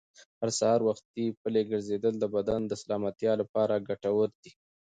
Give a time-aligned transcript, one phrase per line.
[0.39, 4.51] هر سهار وختي پلي ګرځېدل د بدن د سلامتیا لپاره ډېر ګټور دي.